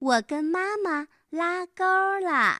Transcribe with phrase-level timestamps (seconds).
[0.00, 1.84] 我跟妈妈拉钩
[2.24, 2.58] 了。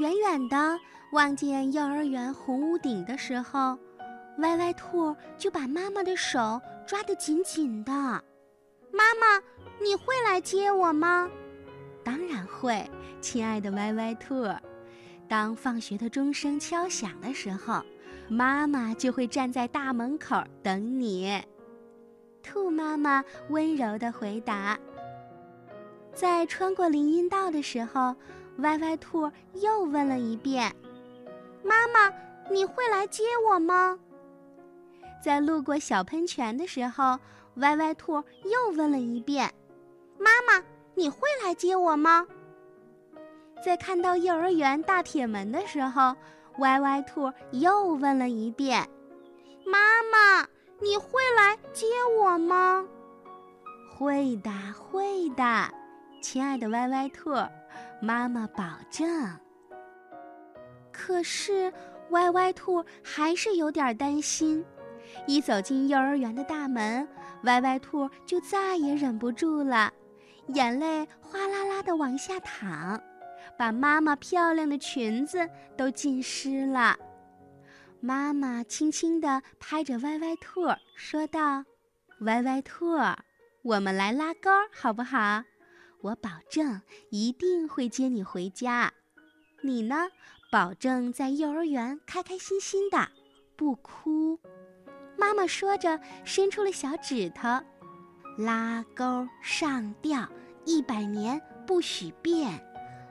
[0.00, 0.76] 远远的
[1.12, 3.78] 望见幼儿园红屋顶的时候，
[4.38, 7.92] 歪歪兔就把妈妈的手抓得紧紧的。
[7.92, 9.40] 妈妈，
[9.80, 11.30] 你会来接我吗？
[12.02, 14.48] 当然会，亲爱的歪歪兔。
[15.28, 17.84] 当放学的钟声敲响的时候，
[18.28, 21.40] 妈妈就会站在大门口等你。
[22.46, 24.78] 兔妈妈温柔地回答。
[26.14, 28.14] 在穿过林荫道的时候。
[28.60, 30.74] 歪歪兔又问了一遍
[31.62, 32.10] ：“妈妈，
[32.50, 33.98] 你会来接我吗？”
[35.22, 37.18] 在路过小喷泉的时候，
[37.56, 38.14] 歪歪兔
[38.44, 39.52] 又问了一遍
[40.18, 42.26] ：“妈妈，你会来接我吗？”
[43.62, 46.16] 在看到幼儿园大铁门的时候，
[46.56, 48.88] 歪歪兔又问了一遍
[49.70, 50.48] ：“妈妈，
[50.80, 51.86] 你会来接
[52.18, 52.86] 我吗
[53.96, 55.70] ？”“会的，会的，
[56.20, 57.30] 亲爱的歪歪兔。”
[58.02, 59.08] 妈妈保证。
[60.92, 61.72] 可是，
[62.10, 64.64] 歪歪兔还是有点担心。
[65.26, 67.08] 一走进幼儿园的大门，
[67.44, 69.90] 歪歪兔就再也忍不住了，
[70.48, 73.00] 眼泪哗啦啦的往下淌，
[73.56, 76.96] 把妈妈漂亮的裙子都浸湿了。
[78.06, 80.60] 妈妈轻轻地拍着歪歪兔，
[80.94, 81.64] 说道
[82.22, 82.94] ：“歪歪兔，
[83.62, 85.42] 我们来拉钩，好不好？”
[86.02, 88.92] 我保证一定会接你回家，
[89.60, 90.06] 你呢？
[90.52, 93.08] 保证在幼儿园开开心心的，
[93.56, 94.38] 不哭。
[95.16, 97.48] 妈妈说着，伸出了小指头，
[98.38, 100.28] 拉钩上吊
[100.64, 102.52] 一百年不许变，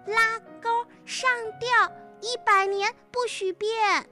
[0.07, 0.69] 拉钩
[1.03, 1.29] 上
[1.59, 4.09] 吊一百年不许变。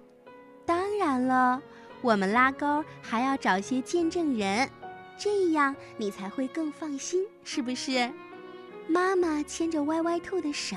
[0.66, 1.62] 当然了，
[2.02, 4.70] 我们拉钩还要找些见证人，
[5.18, 8.12] 这样你才会更放心，是不是？
[8.88, 10.76] 妈妈牵着歪歪兔的手，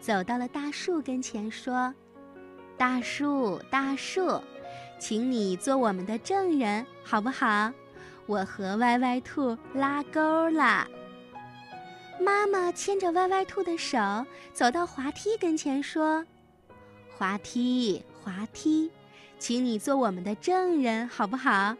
[0.00, 1.94] 走到了大树跟前，说
[2.76, 4.40] ：“大树，大树，
[4.98, 7.72] 请你做我们的证人，好不好？
[8.26, 10.86] 我和歪歪兔拉钩了。”
[12.20, 13.98] 妈妈牵着歪歪兔的手，
[14.52, 16.24] 走到滑梯跟前，说
[17.16, 18.90] ：“滑梯，滑梯，
[19.40, 21.74] 请你做我们的证人，好不好？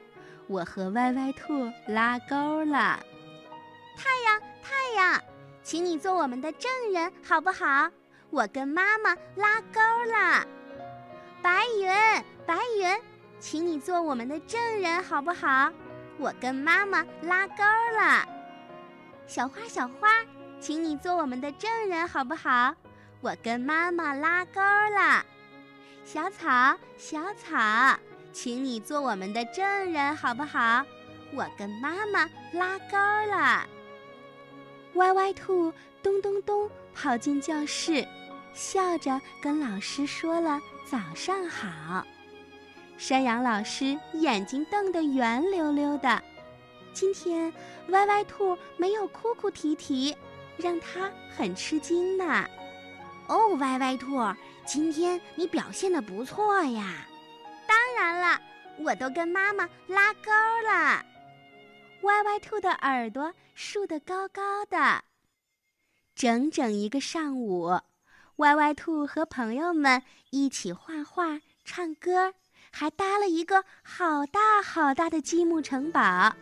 [0.47, 2.99] 我和歪歪兔拉钩了。”
[3.95, 5.23] 太阳，太阳。
[5.63, 7.91] 请你做我们的证人，好不好？
[8.31, 10.47] 我跟妈妈拉钩了。
[11.43, 11.89] 白云，
[12.47, 12.99] 白云，
[13.39, 15.71] 请你做我们的证人，好不好？
[16.17, 18.27] 我跟妈妈拉钩了。
[19.27, 20.09] 小花，小花，
[20.61, 22.75] 请你做我们的证人，好不好？
[23.21, 25.23] 我跟妈妈拉钩了。
[26.05, 27.99] 小草，小草，
[28.33, 30.85] 请你做我们的证人，好不好？
[31.33, 32.97] 我跟妈妈拉钩
[33.31, 33.67] 了。
[34.95, 35.73] 歪歪兔
[36.03, 38.05] 咚咚咚跑进教室，
[38.53, 42.05] 笑着跟老师说了早上好。
[42.99, 46.21] 山羊老师眼睛瞪得圆溜溜的，
[46.93, 47.53] 今天
[47.91, 50.17] 歪歪兔没有哭哭啼啼，
[50.57, 52.45] 让他很吃惊呢。
[53.29, 54.17] 哦，歪歪兔，
[54.73, 57.05] 今天你表现的不错呀。
[57.67, 58.41] 当然了，
[58.79, 60.31] 我都跟妈妈拉钩
[60.65, 61.05] 了。
[62.03, 65.03] 歪歪兔的耳朵竖得高高的。
[66.15, 67.81] 整整一个上午，
[68.37, 72.33] 歪歪兔和朋友们一起画画、唱歌，
[72.71, 76.33] 还搭了一个好大好大的积木城堡，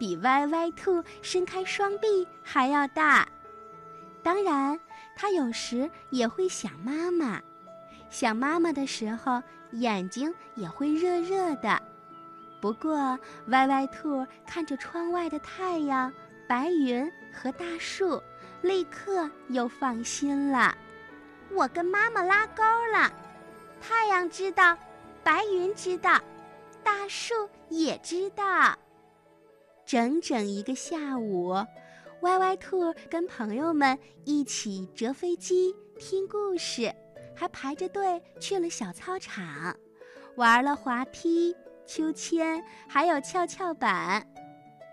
[0.00, 3.28] 比歪歪兔伸开双臂还要大。
[4.24, 4.80] 当然，
[5.14, 7.40] 他有时也会想妈妈，
[8.10, 9.42] 想妈妈的时候，
[9.72, 11.80] 眼睛也会热热的。
[12.60, 16.12] 不过，歪歪兔看着窗外的太阳、
[16.48, 18.20] 白云和大树，
[18.62, 20.76] 立刻又放心了。
[21.52, 23.12] 我跟妈妈拉钩了，
[23.80, 24.76] 太阳知道，
[25.22, 26.20] 白云知道，
[26.82, 27.34] 大树
[27.68, 28.76] 也知道。
[29.86, 31.54] 整整一个下午，
[32.22, 36.92] 歪歪兔跟朋友们一起折飞机、听故事，
[37.38, 39.76] 还排着队去了小操场，
[40.34, 41.54] 玩了滑梯。
[41.86, 44.26] 秋千，还有跷跷板。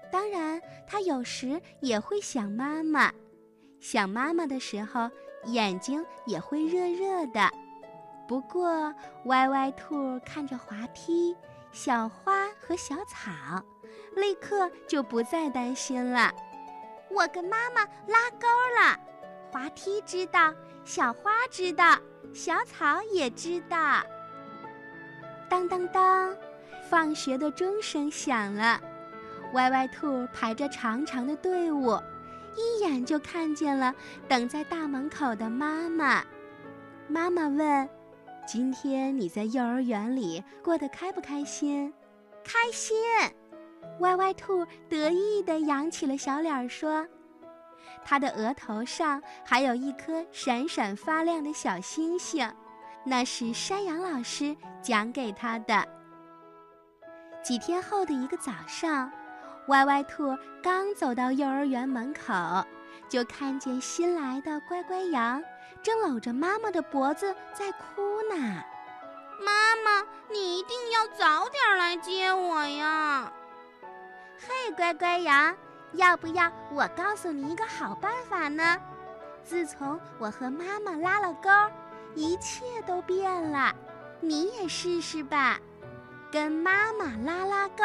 [0.10, 3.12] 当然，他有时也会想妈妈。
[3.82, 5.10] 想妈妈的时候，
[5.46, 7.52] 眼睛也会热热的。
[8.28, 8.94] 不过，
[9.26, 11.36] 歪歪兔看着滑梯、
[11.74, 13.62] 小花和小草，
[14.16, 16.34] 立刻就不再担心了。
[17.10, 18.48] 我跟妈妈拉钩
[18.80, 18.98] 了，
[19.56, 20.54] 滑梯知道，
[20.84, 21.98] 小花知道，
[22.34, 24.04] 小草也知道。
[25.48, 26.36] 当当当。
[26.90, 28.82] 放学的钟声响了，
[29.54, 31.98] 歪歪兔排着长长的队伍，
[32.58, 33.96] 一眼就看见了
[34.28, 36.22] 等在大门口的妈妈。
[37.08, 37.90] 妈妈问
[38.46, 41.94] ：“今天你在幼儿园里过得开不开心
[42.44, 42.98] ？”“开心。”
[44.02, 47.08] 歪歪兔得意地扬起了小脸儿说
[48.06, 52.50] ：“他的额头上还有一颗闪闪发亮的小星星，
[53.04, 55.86] 那是山羊老师讲给他的。”
[57.44, 59.12] 几天后的一个早上，
[59.68, 62.66] 歪歪兔刚走到幼儿园门口，
[63.10, 65.44] 就看见新来的乖乖羊
[65.84, 68.64] 正搂着妈妈的脖子在哭呢。
[69.40, 73.32] 妈妈，你一定要早点来接我呀！
[74.40, 75.56] 嘿，乖乖羊，
[75.98, 78.78] 要不要我告诉你一个好办法呢？
[79.44, 81.50] 自从我和妈妈拉了钩，
[82.16, 83.76] 一切都变了，
[84.20, 85.60] 你也试试吧。
[86.32, 87.84] 跟妈妈拉拉钩，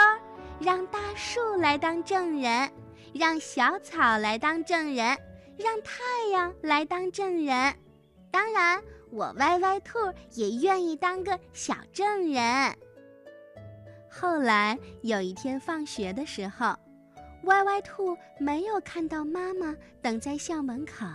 [0.58, 2.70] 让大树来当证人，
[3.12, 5.18] 让小草来当证人，
[5.56, 7.74] 让太阳来当证人。
[8.30, 9.98] 当然，我歪歪兔
[10.32, 12.76] 也愿意当个小证人。
[14.10, 16.74] 后来有一天放学的时候，
[17.44, 21.06] 歪歪兔没有看到妈妈等在校门口。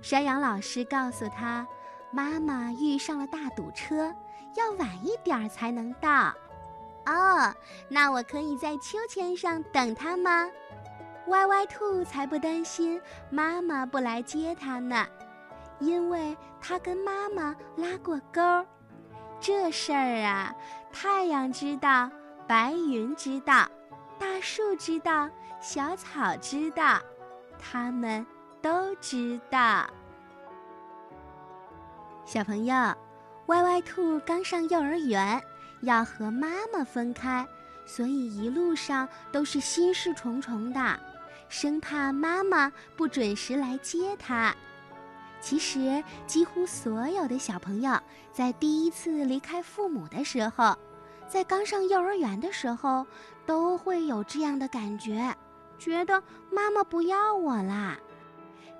[0.00, 1.66] 山羊老师告诉他，
[2.12, 4.12] 妈妈遇上了大堵车。
[4.56, 6.32] 要晚一点才能到，
[7.06, 7.52] 哦，
[7.88, 10.48] 那我可以在秋千上等他吗？
[11.26, 13.00] 歪歪兔才不担心
[13.30, 15.04] 妈妈不来接他呢，
[15.80, 18.64] 因为他跟妈妈拉过钩。
[19.40, 20.54] 这事儿啊，
[20.92, 22.08] 太阳知道，
[22.46, 23.68] 白云知道，
[24.24, 25.28] 大树知道，
[25.60, 26.98] 小草知道，
[27.58, 28.24] 他们
[28.62, 29.86] 都知道。
[32.24, 32.74] 小朋友。
[33.48, 35.38] 歪歪兔刚上幼儿园，
[35.82, 37.46] 要和妈妈分开，
[37.84, 40.98] 所以一路上都是心事重重的，
[41.50, 44.54] 生怕妈妈不准时来接他。
[45.42, 48.00] 其实，几乎所有的小朋友
[48.32, 50.74] 在第一次离开父母的时候，
[51.28, 53.06] 在刚上幼儿园的时候，
[53.44, 55.34] 都会有这样的感觉，
[55.78, 57.98] 觉得妈妈不要我啦。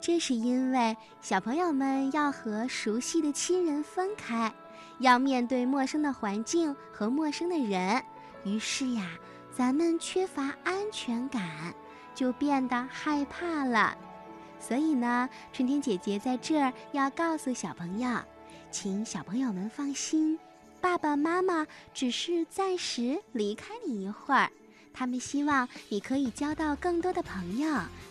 [0.01, 4.53] 这是因为小朋友们要和熟悉的亲人分开，
[4.99, 8.03] 要面对陌生的环境和陌生的人，
[8.45, 9.07] 于是呀，
[9.51, 11.75] 咱们缺乏安全感，
[12.15, 13.97] 就变得害怕了。
[14.61, 18.19] 所以呢，春天姐姐在这儿要告诉小朋友，
[18.71, 20.39] 请小朋友们放心，
[20.85, 24.51] 爸爸妈妈只是暂时离开你一会儿。
[24.93, 27.67] 他们希望你可以交到更多的朋友，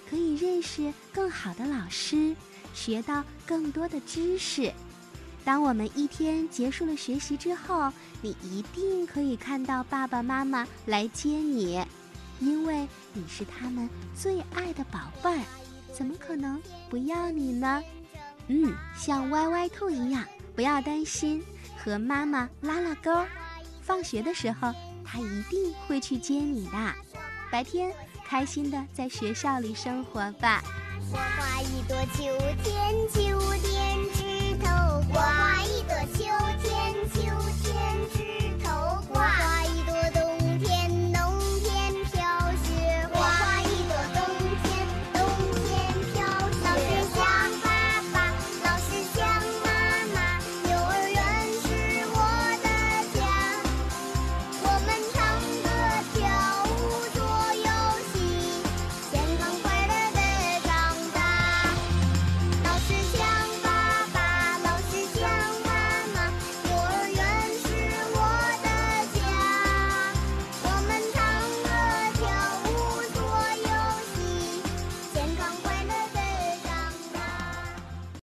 [0.09, 2.35] 可以认识更好的老师，
[2.73, 4.73] 学到更多的知识。
[5.45, 7.93] 当我们一天结束了学习之后，
[8.23, 11.79] 你一定可以看到爸爸妈妈来接你，
[12.39, 15.43] 因为你是他们最爱的宝贝儿，
[15.93, 16.59] 怎么可能
[16.89, 17.83] 不要你呢？
[18.47, 21.41] 嗯，像歪歪兔一样，不要担心，
[21.83, 23.25] 和妈妈拉拉钩，
[23.81, 24.73] 放学的时候。
[25.05, 26.71] 他一定会去接你的。
[27.51, 27.93] 白天
[28.25, 30.63] 开心的在学校里生活吧。
[31.11, 32.23] 我画一朵秋
[32.63, 33.19] 天，秋
[33.61, 34.71] 天枝头；
[35.09, 36.23] 我画一朵秋
[36.63, 37.19] 天，秋
[37.61, 37.69] 天
[38.13, 38.82] 枝头。